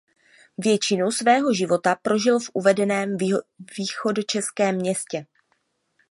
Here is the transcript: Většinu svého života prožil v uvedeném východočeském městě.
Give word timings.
Většinu 0.57 1.11
svého 1.11 1.53
života 1.53 1.95
prožil 2.01 2.39
v 2.39 2.49
uvedeném 2.53 3.17
východočeském 3.77 4.75
městě. 4.75 5.25